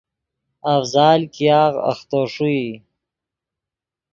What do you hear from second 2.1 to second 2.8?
ݰوئی